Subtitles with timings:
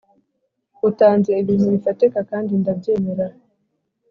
[0.89, 1.31] utanze.
[1.41, 3.25] ibintu bifatika kandi ndabyemera